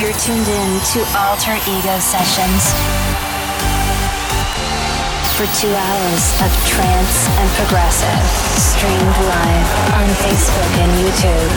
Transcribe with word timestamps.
You're 0.00 0.14
tuned 0.14 0.48
in 0.48 0.80
to 0.94 1.04
Alter 1.14 1.56
Ego 1.68 1.98
Sessions 1.98 2.72
for 5.36 5.44
two 5.60 5.68
hours 5.68 6.24
of 6.40 6.50
trance 6.66 7.28
and 7.28 7.50
progressive, 7.60 8.24
streamed 8.56 9.16
live 9.28 9.68
on 10.00 10.08
Facebook 10.24 10.72
and 10.80 10.90
YouTube. 11.04 11.50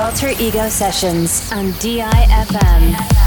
Alter 0.00 0.30
Ego 0.42 0.70
Sessions 0.70 1.52
on 1.52 1.72
DIFM. 1.72 3.21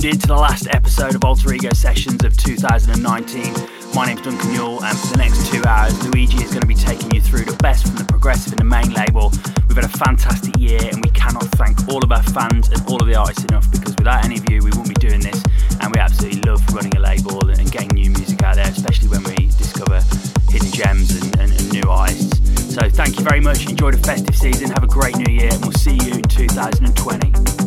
Tuned 0.00 0.14
in 0.14 0.20
to 0.20 0.26
the 0.28 0.34
last 0.36 0.66
episode 0.70 1.14
of 1.14 1.24
Alter 1.24 1.52
Ego 1.52 1.72
Sessions 1.74 2.24
of 2.24 2.36
2019. 2.36 3.54
My 3.94 4.06
name's 4.06 4.22
Duncan 4.22 4.50
Mule, 4.52 4.82
and 4.82 4.96
for 4.96 5.08
the 5.08 5.16
next 5.18 5.50
two 5.52 5.62
hours, 5.64 5.92
Luigi 6.06 6.42
is 6.42 6.50
going 6.50 6.62
to 6.62 6.66
be 6.66 6.74
taking 6.74 7.10
you 7.10 7.20
through 7.20 7.44
the 7.44 7.56
best 7.56 7.86
from 7.86 7.96
the 7.96 8.04
progressive 8.04 8.52
and 8.52 8.60
the 8.60 8.64
main 8.64 8.94
label. 8.94 9.30
We've 9.68 9.76
had 9.76 9.84
a 9.84 9.98
fantastic 9.98 10.56
year, 10.58 10.80
and 10.80 11.04
we 11.04 11.10
cannot 11.10 11.44
thank 11.58 11.88
all 11.88 12.02
of 12.02 12.12
our 12.12 12.22
fans 12.22 12.68
and 12.68 12.80
all 12.88 13.02
of 13.02 13.08
the 13.08 13.16
artists 13.16 13.44
enough 13.44 13.70
because 13.70 13.94
without 13.96 14.24
any 14.24 14.38
of 14.38 14.48
you, 14.48 14.62
we 14.62 14.70
wouldn't 14.70 14.88
be 14.88 15.06
doing 15.06 15.20
this. 15.20 15.42
And 15.80 15.92
we 15.92 16.00
absolutely 16.00 16.40
love 16.48 16.62
running 16.72 16.96
a 16.96 17.00
label 17.00 17.50
and 17.50 17.70
getting 17.70 17.90
new 17.92 18.10
music 18.10 18.42
out 18.42 18.56
there, 18.56 18.68
especially 18.68 19.08
when 19.08 19.24
we 19.24 19.52
discover 19.58 20.00
hidden 20.48 20.70
gems 20.70 21.10
and, 21.20 21.40
and, 21.40 21.52
and 21.52 21.72
new 21.72 21.90
artists. 21.90 22.40
So, 22.72 22.88
thank 22.88 23.18
you 23.18 23.24
very 23.24 23.40
much. 23.40 23.68
Enjoy 23.68 23.90
the 23.90 23.98
festive 23.98 24.36
season. 24.36 24.70
Have 24.70 24.84
a 24.84 24.88
great 24.88 25.16
new 25.16 25.32
year, 25.32 25.50
and 25.52 25.60
we'll 25.60 25.76
see 25.76 25.98
you 26.00 26.14
in 26.14 26.24
2020. 26.24 27.59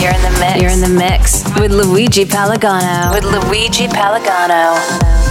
You're 0.00 0.14
in 0.14 0.22
the 0.22 0.38
mix. 0.38 0.62
You're 0.62 0.70
in 0.70 0.80
the 0.80 0.88
mix 0.88 1.44
with 1.58 1.72
Luigi 1.72 2.24
Palagano. 2.24 3.12
With 3.12 3.24
Luigi 3.24 3.88
Palagano. 3.88 5.27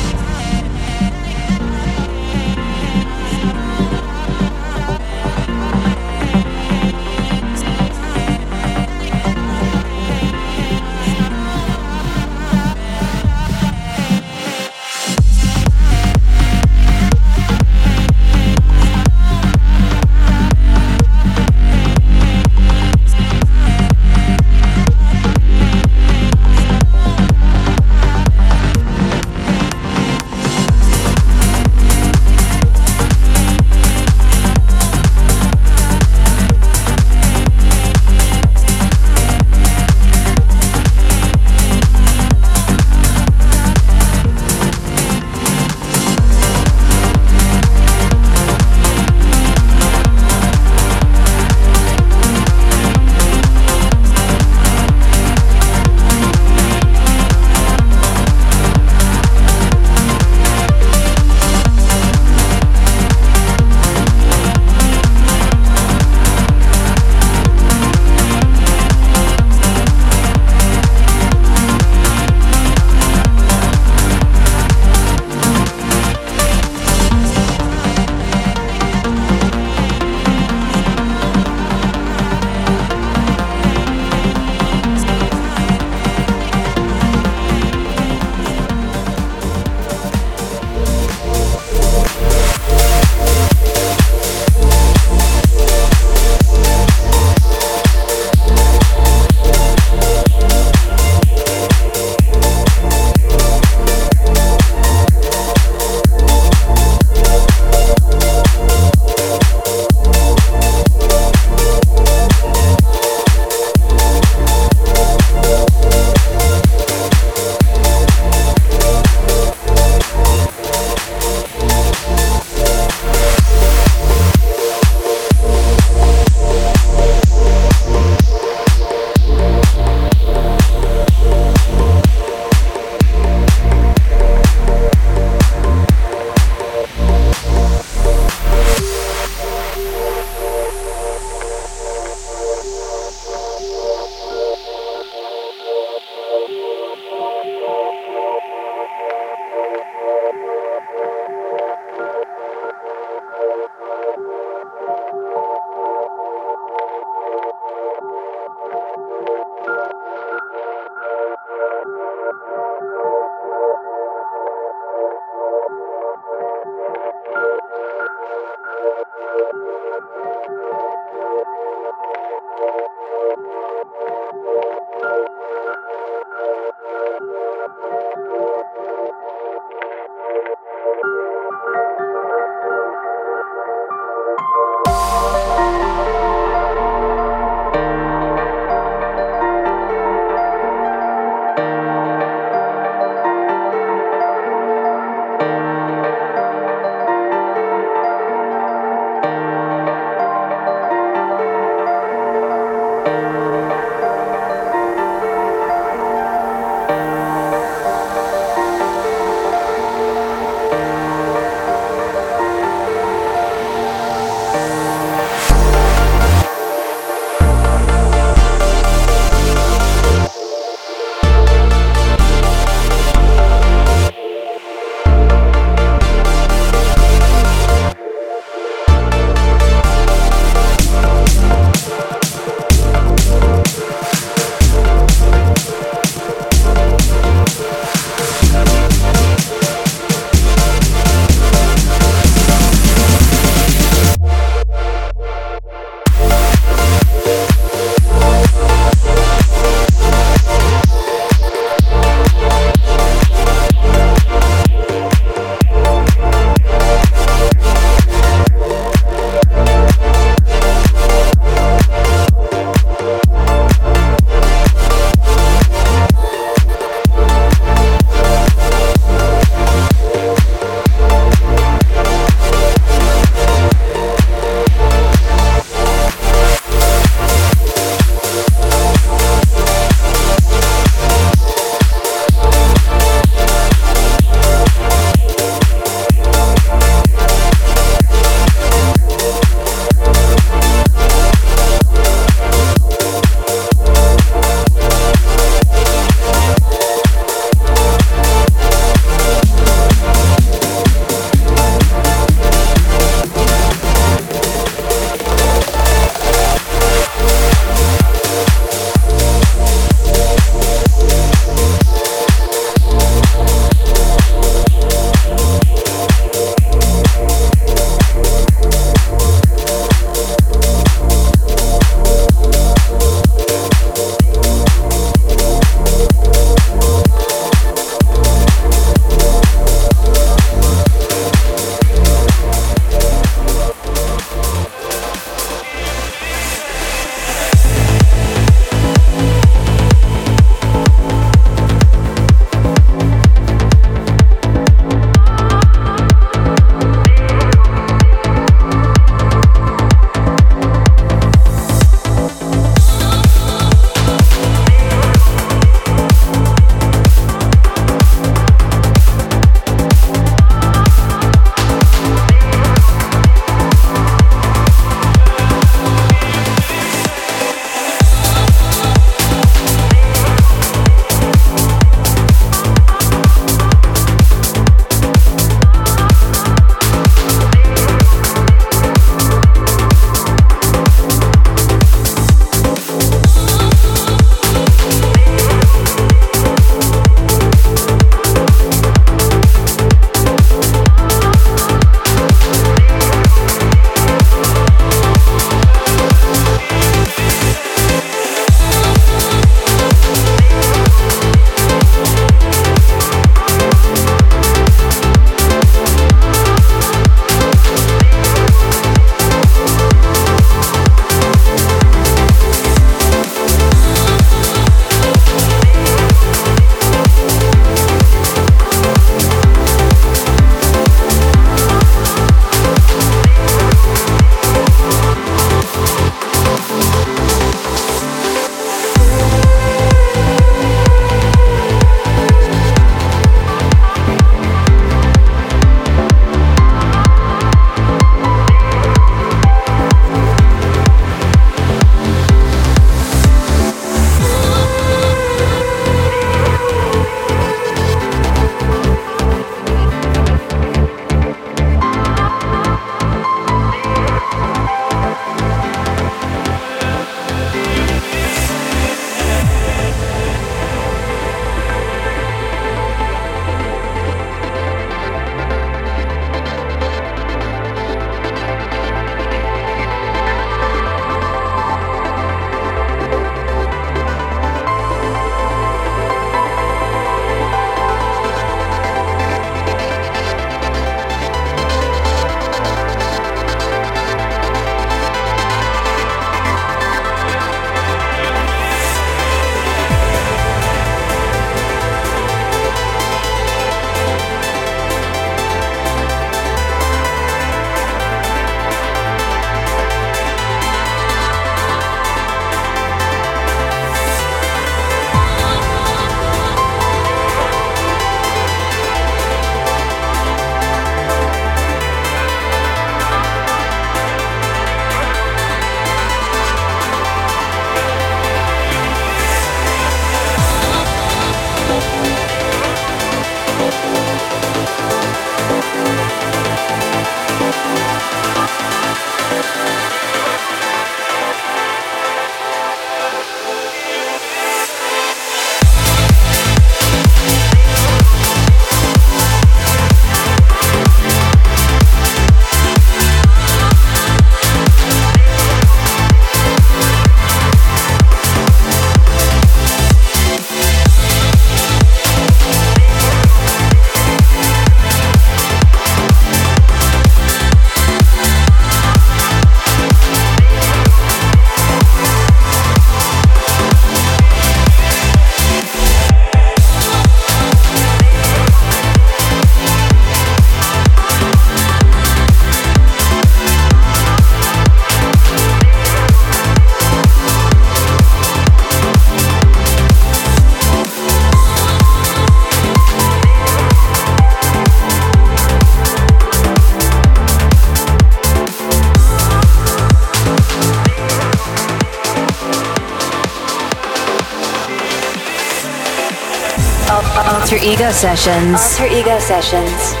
Ego 597.71 597.89
Sessions. 597.93 598.59
Alter 598.59 598.91
Ego 598.91 599.17
Sessions. 599.19 600.00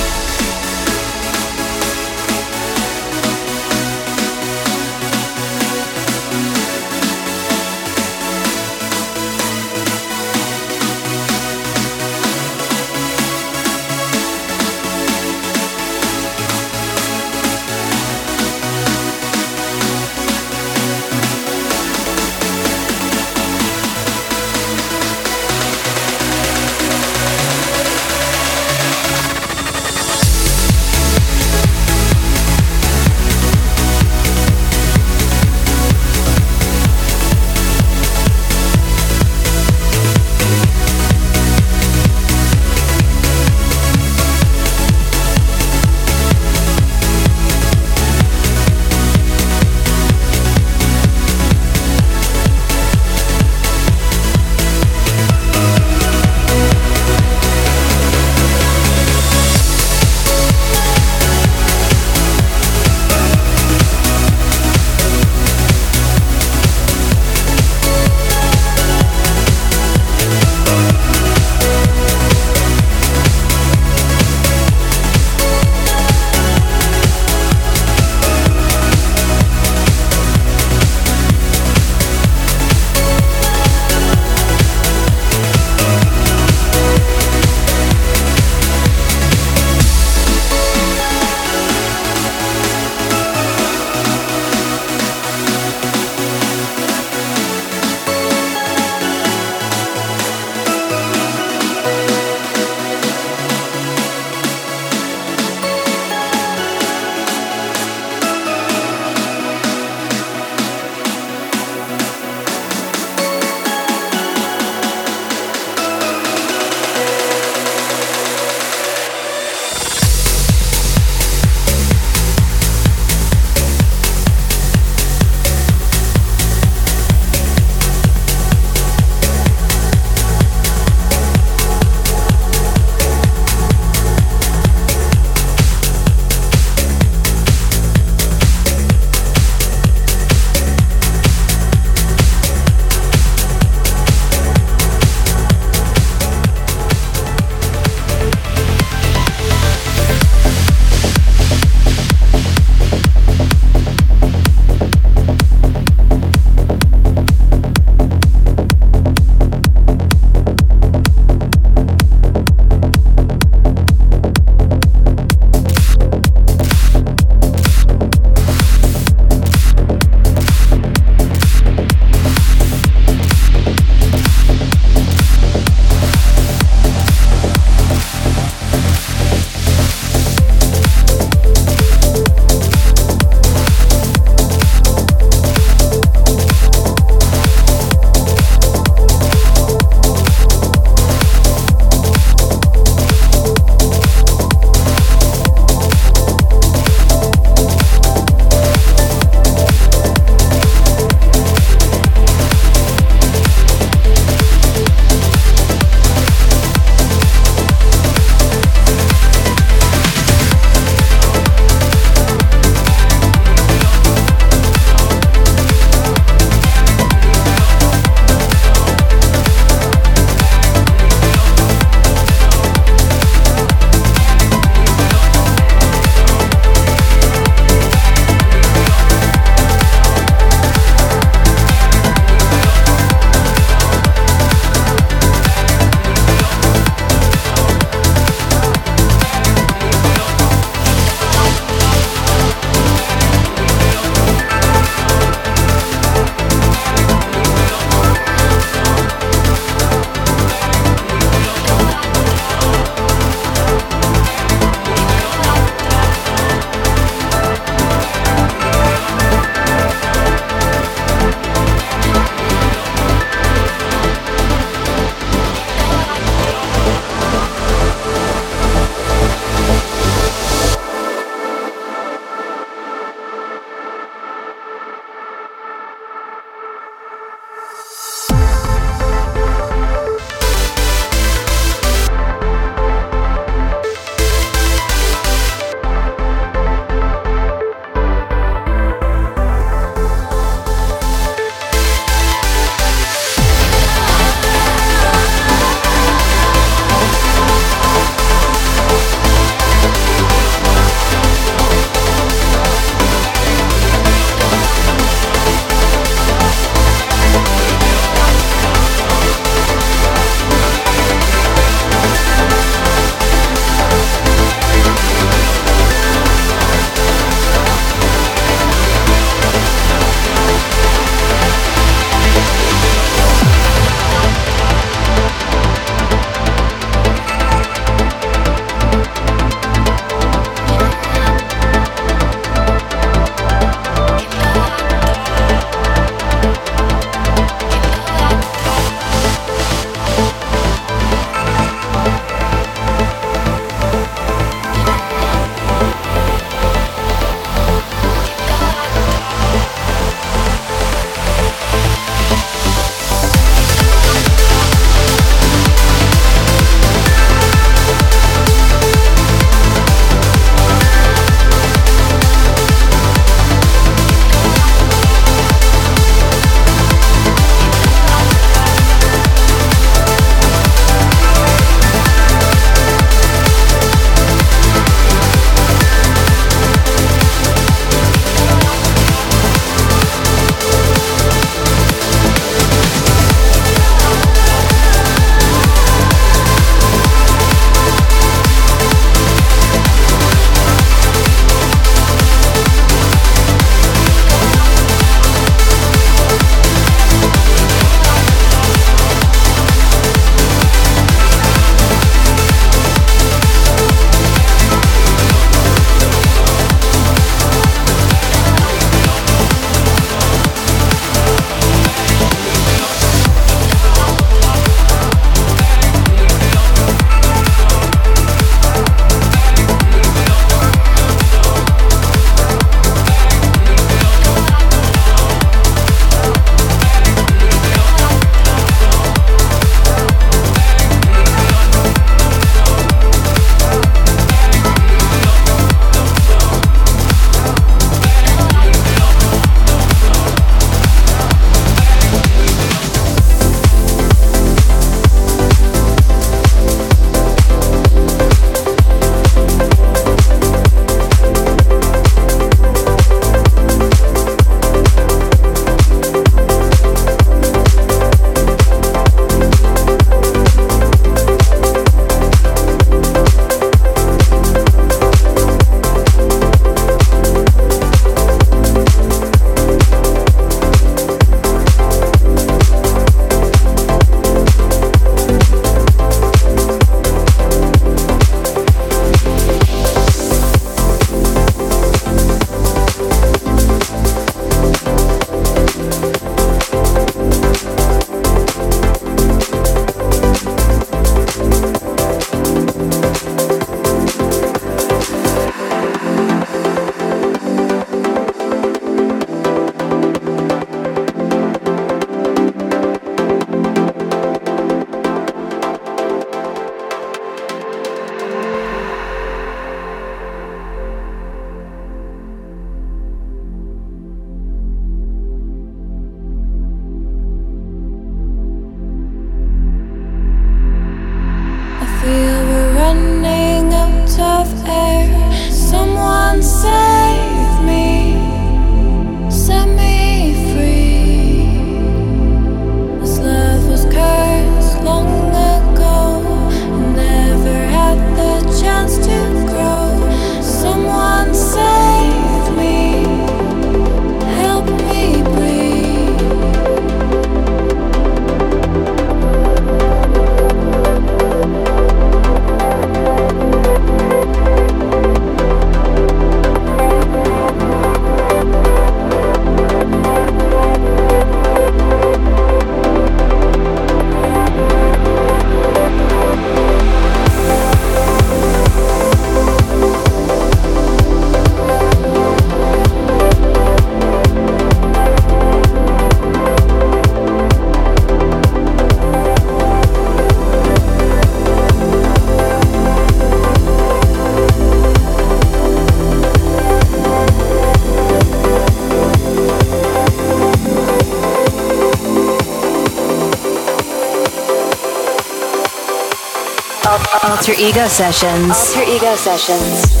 Alter 597.41 597.59
Ego 597.59 597.87
Sessions. 597.87 598.75
Alter 598.75 598.83
Ego 598.87 599.15
Sessions. 599.15 600.00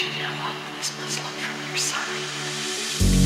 you 0.00 0.12
to 0.12 0.20
unlock 0.20 0.54
this 0.76 0.94
puzzle 0.94 1.24
from 1.24 1.68
your 1.68 1.76
side. 1.76 3.17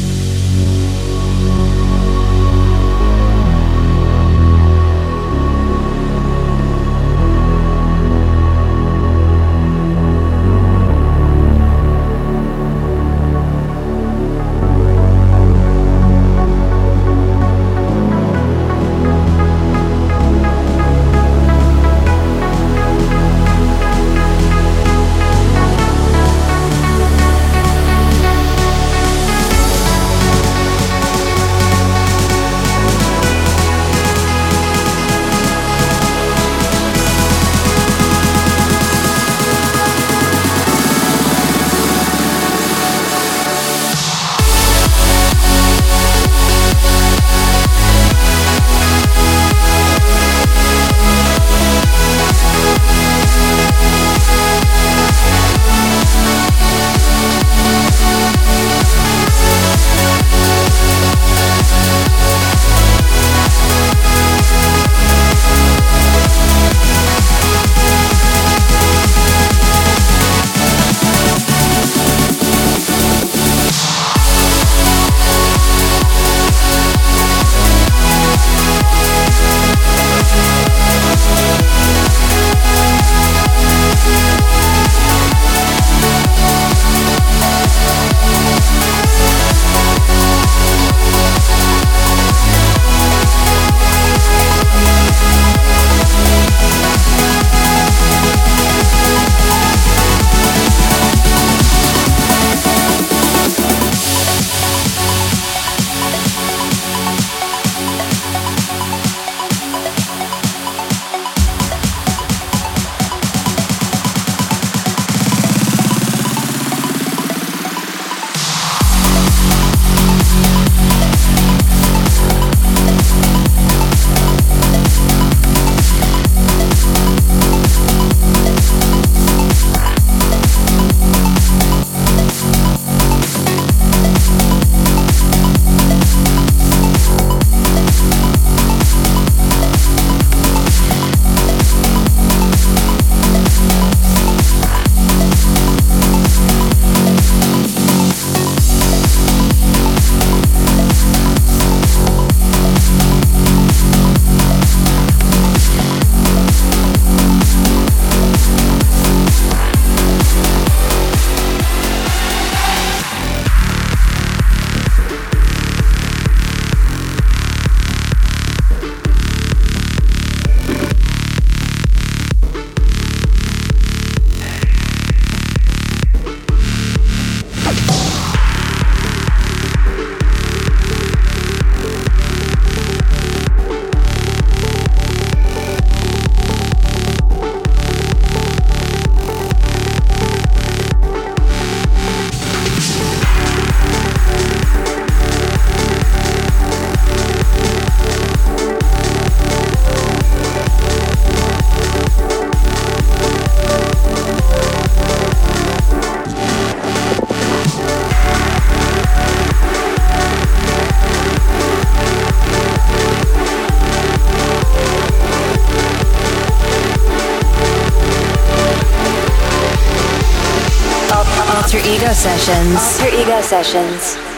Alter 221.72 221.88
Ego 221.88 222.12
Sessions. 222.12 223.00
Alter 223.00 223.14
Ego 223.18 223.40
Sessions. 223.40 224.32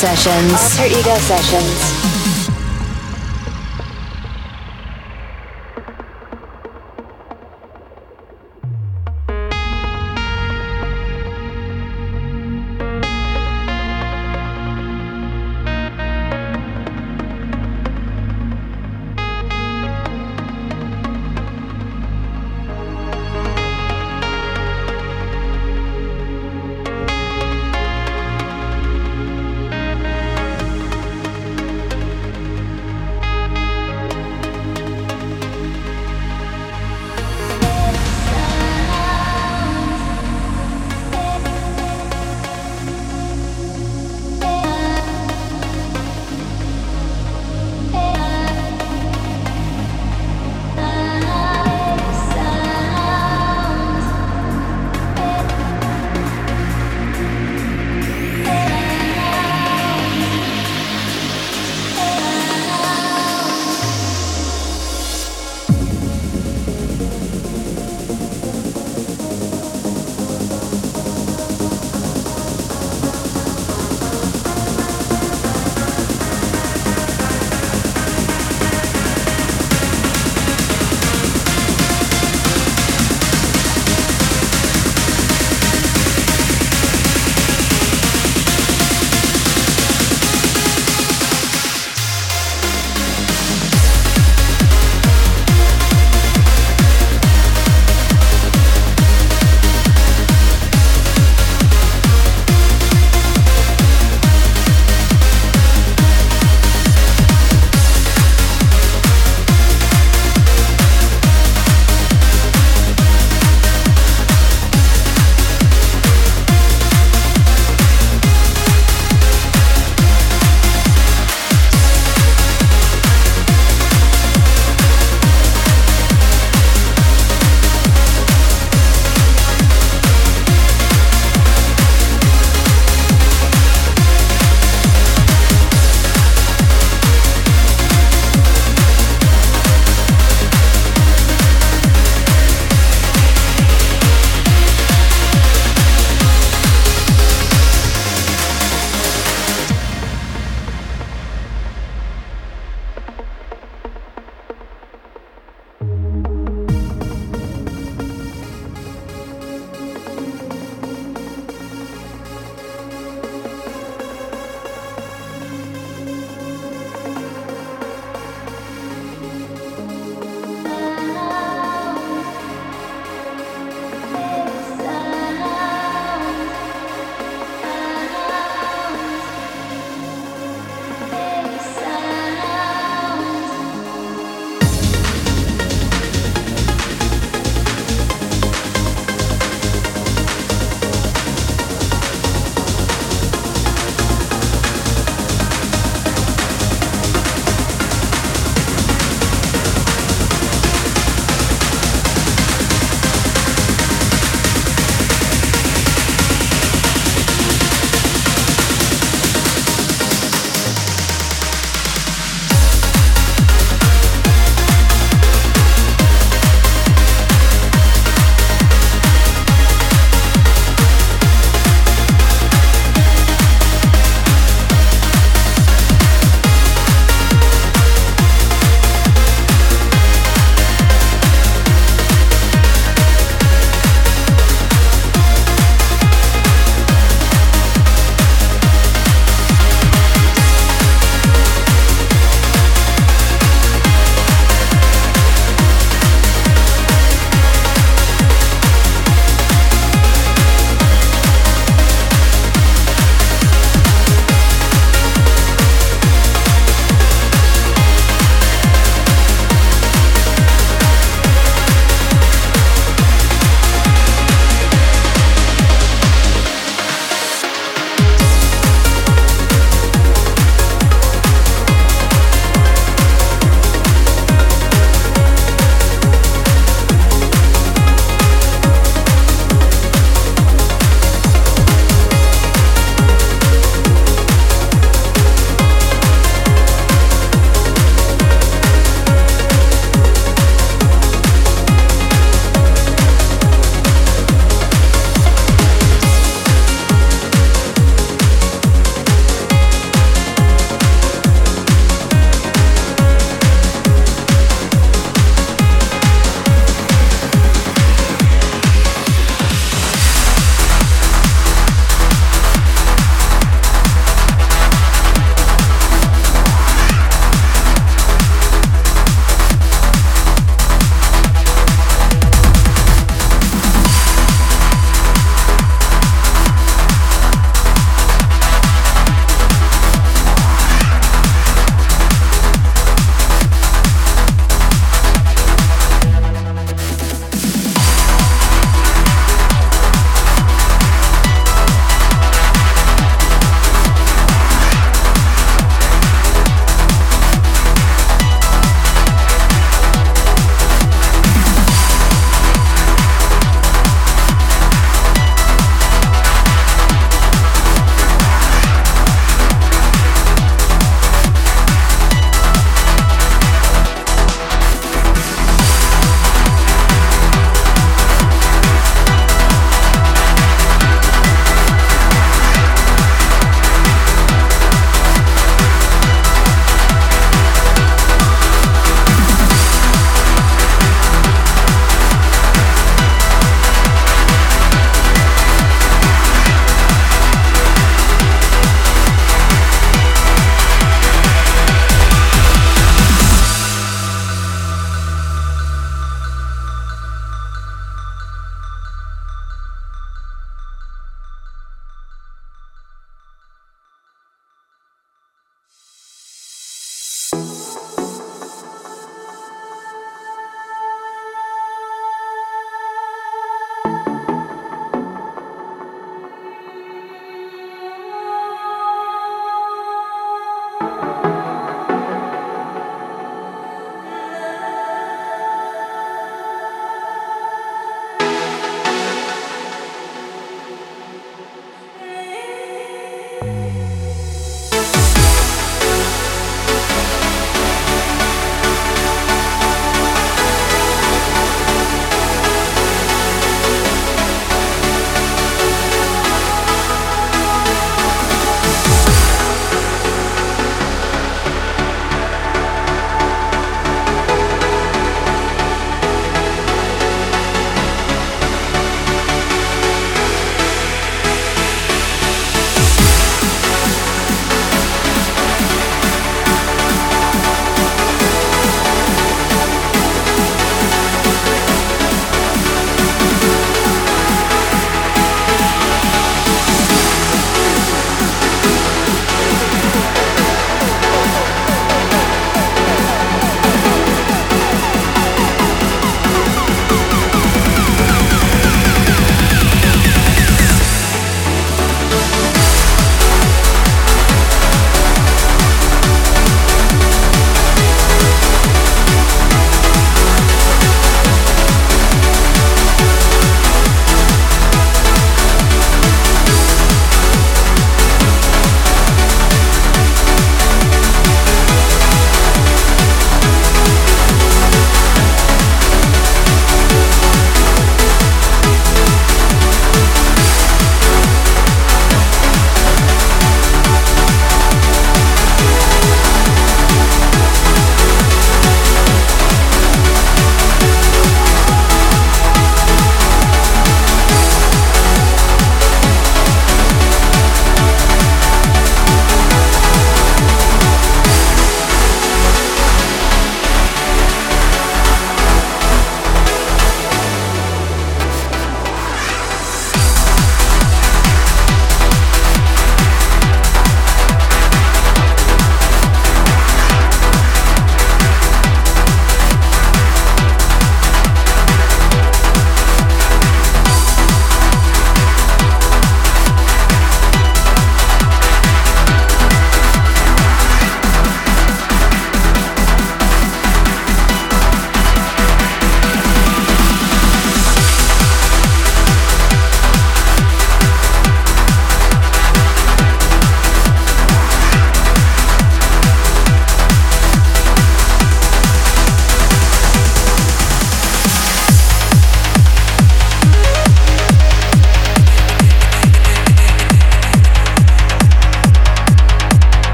Sessions. 0.00 0.50
Alter 0.54 0.86
Ego 0.86 1.14
Sessions. 1.18 1.99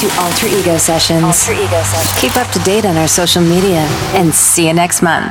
To 0.00 0.08
Alter 0.18 0.46
Ego 0.46 0.78
Sessions. 0.78 1.22
Alter 1.22 1.52
Ego 1.52 1.82
Sessions. 1.82 2.20
Keep 2.20 2.36
up 2.36 2.50
to 2.52 2.58
date 2.60 2.86
on 2.86 2.96
our 2.96 3.06
social 3.06 3.42
media 3.42 3.84
and 4.16 4.34
see 4.34 4.66
you 4.66 4.72
next 4.72 5.02
month. 5.02 5.30